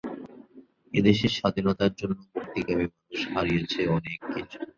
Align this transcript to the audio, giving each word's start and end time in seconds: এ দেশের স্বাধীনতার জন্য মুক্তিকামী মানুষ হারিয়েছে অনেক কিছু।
এ 0.93 1.07
দেশের 1.07 1.31
স্বাধীনতার 1.37 1.91
জন্য 1.93 2.17
মুক্তিকামী 2.33 2.85
মানুষ 2.87 3.19
হারিয়েছে 3.33 3.81
অনেক 3.97 4.19
কিছু। 4.33 4.57